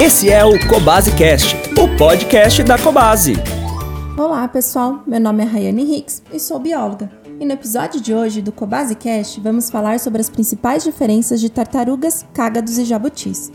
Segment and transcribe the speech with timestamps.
[0.00, 3.32] Esse é o Cobase Cast, o podcast da Cobase.
[4.16, 5.02] Olá, pessoal.
[5.04, 7.10] Meu nome é Rayane Hicks e sou bióloga.
[7.40, 11.50] E no episódio de hoje do Cobase Cast, vamos falar sobre as principais diferenças de
[11.50, 13.50] tartarugas, cágados e jabutis.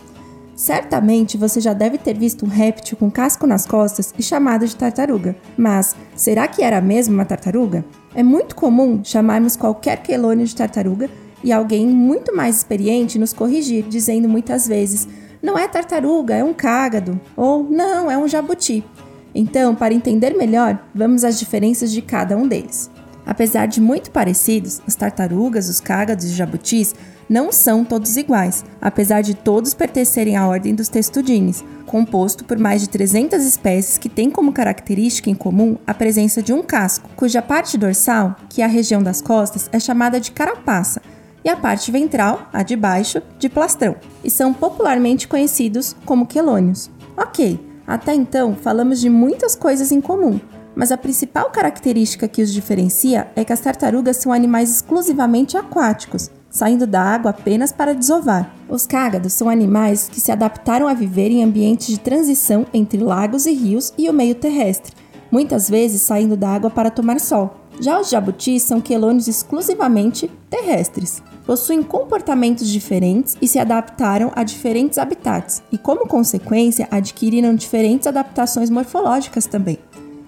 [0.53, 4.75] Certamente você já deve ter visto um réptil com casco nas costas e chamado de
[4.75, 5.37] tartaruga.
[5.57, 7.85] Mas será que era mesmo uma tartaruga?
[8.13, 11.09] É muito comum chamarmos qualquer quelônio de tartaruga
[11.41, 15.07] e alguém muito mais experiente nos corrigir, dizendo muitas vezes:
[15.43, 18.81] não é tartaruga, é um cágado, ou não, é um jabuti.
[19.35, 22.89] Então, para entender melhor, vamos às diferenças de cada um deles.
[23.25, 26.95] Apesar de muito parecidos, as tartarugas, os cágados e os jabutis
[27.29, 32.81] não são todos iguais, apesar de todos pertencerem à ordem dos testudines, composto por mais
[32.81, 37.41] de 300 espécies que têm como característica em comum a presença de um casco, cuja
[37.41, 41.01] parte dorsal, que é a região das costas, é chamada de carapaça,
[41.43, 46.89] e a parte ventral, a de baixo, de plastrão, e são popularmente conhecidos como quelônios.
[47.17, 50.39] Ok, até então falamos de muitas coisas em comum,
[50.75, 56.31] mas a principal característica que os diferencia é que as tartarugas são animais exclusivamente aquáticos,
[56.49, 58.53] saindo da água apenas para desovar.
[58.69, 63.45] Os cágados são animais que se adaptaram a viver em ambientes de transição entre lagos
[63.45, 64.93] e rios e o meio terrestre,
[65.31, 67.55] muitas vezes saindo da água para tomar sol.
[67.79, 71.23] Já os jabutis são quelônios exclusivamente terrestres.
[71.45, 78.69] Possuem comportamentos diferentes e se adaptaram a diferentes habitats, e como consequência adquiriram diferentes adaptações
[78.69, 79.77] morfológicas também.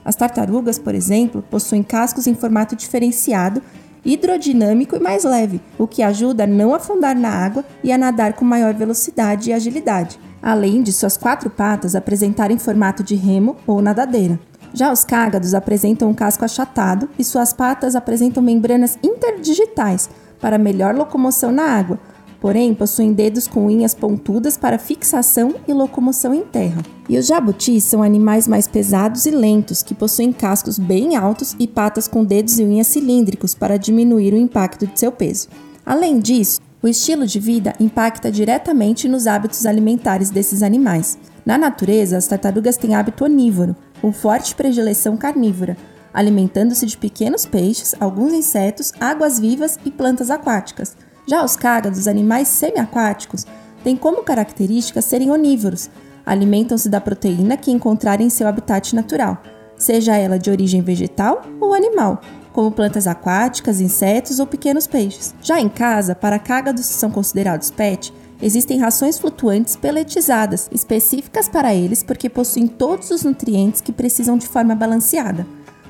[0.03, 3.61] As tartarugas, por exemplo, possuem cascos em formato diferenciado
[4.03, 8.33] hidrodinâmico e mais leve, o que ajuda a não afundar na água e a nadar
[8.33, 13.81] com maior velocidade e agilidade, além de suas quatro patas apresentarem formato de remo ou
[13.81, 14.39] nadadeira.
[14.73, 20.09] Já os cágados apresentam um casco achatado e suas patas apresentam membranas interdigitais
[20.45, 21.97] para melhor locomoção na água,
[22.39, 26.83] porém possuem dedos com unhas pontudas para fixação e locomoção em terra.
[27.09, 31.65] E os jabutis são animais mais pesados e lentos, que possuem cascos bem altos e
[31.65, 35.47] patas com dedos e unhas cilíndricos para diminuir o impacto de seu peso.
[35.83, 41.17] Além disso, o estilo de vida impacta diretamente nos hábitos alimentares desses animais.
[41.43, 45.75] Na natureza, as tartarugas têm hábito onívoro, com forte predileção carnívora,
[46.15, 50.95] alimentando-se de pequenos peixes, alguns insetos, águas-vivas e plantas aquáticas.
[51.27, 53.45] Já os cágados, animais semiaquáticos,
[53.83, 55.89] têm como característica serem onívoros.
[56.25, 59.43] Alimentam-se da proteína que encontrarem em seu habitat natural,
[59.77, 62.21] seja ela de origem vegetal ou animal,
[62.53, 65.35] como plantas aquáticas, insetos ou pequenos peixes.
[65.41, 71.75] Já em casa, para cágados que são considerados pet, existem rações flutuantes peletizadas, específicas para
[71.75, 75.45] eles porque possuem todos os nutrientes que precisam de forma balanceada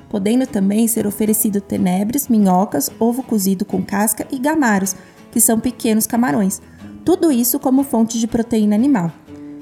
[0.09, 4.95] podendo também ser oferecido tenebres, minhocas, ovo cozido com casca e gamaros,
[5.31, 6.61] que são pequenos camarões.
[7.03, 9.11] Tudo isso como fonte de proteína animal.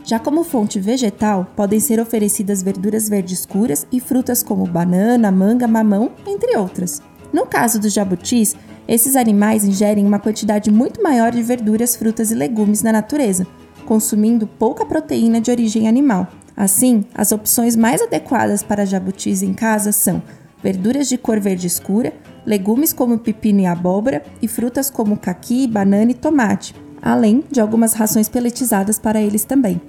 [0.05, 5.67] Já como fonte vegetal, podem ser oferecidas verduras verdes escuras e frutas como banana, manga,
[5.67, 7.01] mamão, entre outras.
[7.31, 8.55] No caso dos jabutis,
[8.87, 13.47] esses animais ingerem uma quantidade muito maior de verduras, frutas e legumes na natureza,
[13.85, 16.27] consumindo pouca proteína de origem animal.
[16.55, 20.21] Assim, as opções mais adequadas para jabutis em casa são
[20.61, 22.13] verduras de cor verde escura,
[22.45, 27.93] legumes como pepino e abóbora e frutas como caqui, banana e tomate, além de algumas
[27.93, 29.81] rações peletizadas para eles também.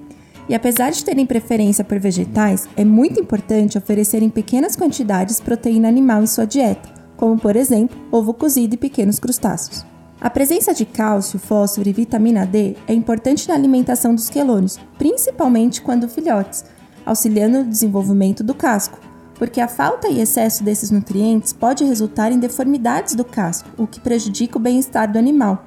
[0.47, 5.87] E apesar de terem preferência por vegetais, é muito importante oferecer em pequenas quantidades proteína
[5.87, 9.85] animal em sua dieta, como por exemplo, ovo cozido e pequenos crustáceos.
[10.25, 15.83] A presença de cálcio, fósforo e vitamina D é importante na alimentação dos quelônios, principalmente
[15.83, 16.65] quando filhotes,
[17.05, 18.99] auxiliando no desenvolvimento do casco,
[19.35, 23.99] porque a falta e excesso desses nutrientes pode resultar em deformidades do casco, o que
[23.99, 25.63] prejudica o bem-estar do animal.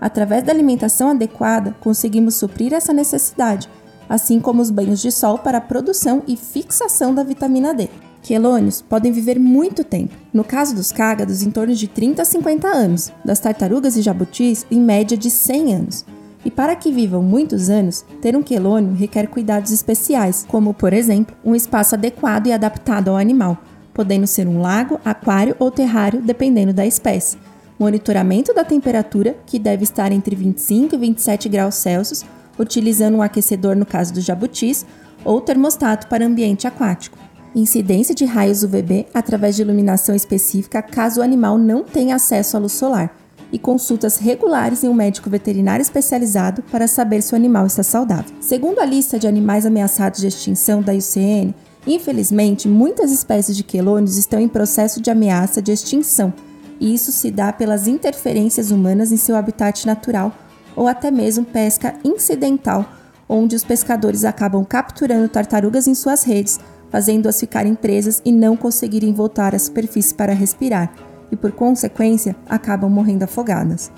[0.00, 3.68] Através da alimentação adequada, conseguimos suprir essa necessidade,
[4.08, 7.90] assim como os banhos de sol para a produção e fixação da vitamina D.
[8.22, 12.68] Quelônios podem viver muito tempo, no caso dos cágados, em torno de 30 a 50
[12.68, 16.04] anos, das tartarugas e jabutis, em média de 100 anos.
[16.44, 21.34] E para que vivam muitos anos, ter um quelônio requer cuidados especiais, como, por exemplo,
[21.44, 23.58] um espaço adequado e adaptado ao animal,
[23.92, 27.38] podendo ser um lago, aquário ou terrário, dependendo da espécie.
[27.78, 32.24] Monitoramento da temperatura, que deve estar entre 25 e 27 graus Celsius,
[32.58, 34.84] utilizando um aquecedor no caso dos jabutis,
[35.24, 37.19] ou termostato para ambiente aquático.
[37.54, 42.60] Incidência de raios UVB através de iluminação específica caso o animal não tenha acesso à
[42.60, 43.16] luz solar
[43.52, 48.32] e consultas regulares em um médico veterinário especializado para saber se o animal está saudável.
[48.40, 51.52] Segundo a lista de animais ameaçados de extinção da IUCN,
[51.84, 56.32] infelizmente muitas espécies de quelônios estão em processo de ameaça de extinção,
[56.78, 60.32] e isso se dá pelas interferências humanas em seu habitat natural
[60.76, 62.86] ou até mesmo pesca incidental
[63.30, 66.58] onde os pescadores acabam capturando tartarugas em suas redes,
[66.90, 70.92] fazendo-as ficarem presas e não conseguirem voltar à superfície para respirar,
[71.30, 73.90] e por consequência acabam morrendo afogadas.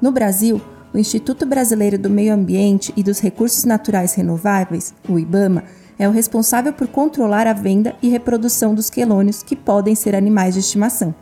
[0.00, 0.60] No Brasil,
[0.92, 5.64] o Instituto Brasileiro do Meio Ambiente e dos Recursos Naturais Renováveis, o IBAMA,
[5.98, 10.54] é o responsável por controlar a venda e reprodução dos quelônios que podem ser animais
[10.54, 11.14] de estimação.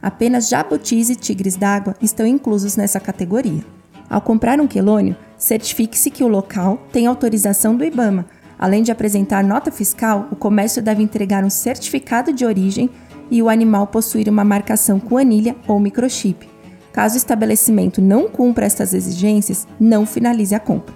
[0.00, 3.64] Apenas jabutis e tigres d'água estão inclusos nessa categoria.
[4.08, 8.26] Ao comprar um quelônio, certifique-se que o local tem autorização do IBAMA.
[8.64, 12.88] Além de apresentar nota fiscal, o comércio deve entregar um certificado de origem
[13.30, 16.48] e o animal possuir uma marcação com anilha ou microchip.
[16.90, 20.94] Caso o estabelecimento não cumpra estas exigências, não finalize a compra.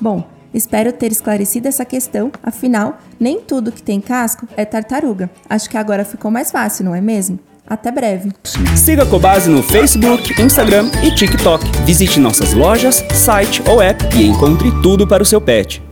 [0.00, 0.22] Bom,
[0.54, 5.28] espero ter esclarecido essa questão, afinal, nem tudo que tem casco é tartaruga.
[5.48, 7.40] Acho que agora ficou mais fácil, não é mesmo?
[7.66, 8.30] Até breve.
[8.76, 11.64] Siga a Cobase no Facebook, Instagram e TikTok.
[11.84, 15.89] Visite nossas lojas, site ou app e encontre tudo para o seu pet.